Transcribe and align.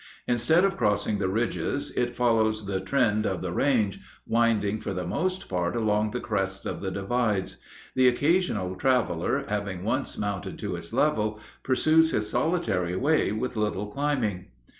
Instead 0.27 0.65
of 0.65 0.77
crossing 0.77 1.19
the 1.19 1.29
ridges 1.29 1.91
it 1.91 2.15
follows 2.15 2.65
the 2.65 2.79
trend 2.81 3.23
of 3.27 3.39
the 3.39 3.51
range, 3.51 3.99
winding 4.25 4.79
for 4.79 4.95
the 4.95 5.05
most 5.05 5.47
part 5.47 5.75
along 5.75 6.09
the 6.09 6.19
crests 6.19 6.65
of 6.65 6.81
the 6.81 6.89
divides. 6.89 7.57
The 7.95 8.07
occasional 8.07 8.75
traveler, 8.77 9.45
having 9.47 9.83
once 9.83 10.17
mounted 10.17 10.57
to 10.57 10.75
its 10.75 10.91
level, 10.91 11.39
pursues 11.61 12.09
his 12.09 12.27
solitary 12.31 12.95
way 12.95 13.31
with 13.31 13.55
little 13.55 13.89
climbing. 13.91 14.47